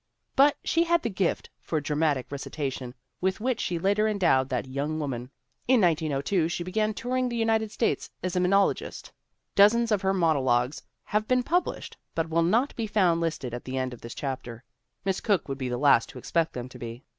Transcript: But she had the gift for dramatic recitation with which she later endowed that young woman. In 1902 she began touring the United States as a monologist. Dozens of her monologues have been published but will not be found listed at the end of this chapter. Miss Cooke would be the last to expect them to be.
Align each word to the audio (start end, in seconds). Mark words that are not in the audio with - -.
But 0.35 0.57
she 0.63 0.83
had 0.85 1.03
the 1.03 1.11
gift 1.11 1.51
for 1.59 1.79
dramatic 1.79 2.31
recitation 2.31 2.95
with 3.21 3.39
which 3.39 3.59
she 3.59 3.77
later 3.77 4.07
endowed 4.07 4.49
that 4.49 4.67
young 4.67 4.99
woman. 4.99 5.29
In 5.67 5.79
1902 5.81 6.49
she 6.49 6.63
began 6.63 6.91
touring 6.95 7.29
the 7.29 7.35
United 7.35 7.71
States 7.71 8.09
as 8.23 8.35
a 8.35 8.39
monologist. 8.39 9.11
Dozens 9.53 9.91
of 9.91 10.01
her 10.01 10.11
monologues 10.11 10.81
have 11.03 11.27
been 11.27 11.43
published 11.43 11.97
but 12.15 12.29
will 12.29 12.41
not 12.41 12.75
be 12.75 12.87
found 12.87 13.21
listed 13.21 13.53
at 13.53 13.63
the 13.63 13.77
end 13.77 13.93
of 13.93 14.01
this 14.01 14.15
chapter. 14.15 14.63
Miss 15.05 15.21
Cooke 15.21 15.47
would 15.47 15.59
be 15.59 15.69
the 15.69 15.77
last 15.77 16.09
to 16.09 16.17
expect 16.17 16.53
them 16.53 16.67
to 16.69 16.79
be. 16.79 17.03